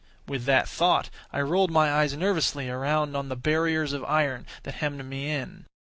[0.27, 4.73] With that thought I rolled my eves nervously around on the barriers of iron that
[4.81, 5.67] hemmed me in.